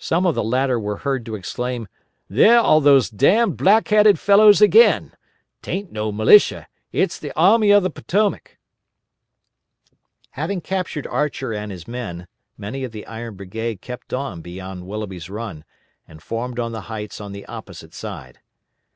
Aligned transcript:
Some 0.00 0.26
of 0.26 0.34
the 0.34 0.42
latter 0.42 0.76
were 0.80 0.96
heard 1.06 1.24
to 1.26 1.36
exclaim: 1.36 1.86
"There 2.28 2.58
are 2.58 2.80
those 2.80 3.08
d 3.08 3.16
d 3.28 3.44
black 3.44 3.86
hatted 3.86 4.18
fellows 4.18 4.60
again! 4.60 5.12
'Taint 5.62 5.92
no 5.92 6.10
militia. 6.10 6.66
It's 6.90 7.16
the 7.16 7.30
Army 7.36 7.70
of 7.70 7.84
the 7.84 7.90
Potomac." 7.90 8.58
Having 10.30 10.62
captured 10.62 11.06
Archer 11.06 11.52
and 11.54 11.70
his 11.70 11.86
men, 11.86 12.26
many 12.56 12.82
of 12.82 12.90
the 12.90 13.06
Iron 13.06 13.36
Brigade 13.36 13.80
kept 13.80 14.12
on 14.12 14.40
beyond 14.40 14.84
Willoughby's 14.84 15.30
Run, 15.30 15.64
and 16.08 16.20
formed 16.20 16.58
on 16.58 16.72
the 16.72 16.80
heights 16.90 17.20
on 17.20 17.30
the 17.30 17.46
opposite 17.46 17.94
side. 17.94 18.40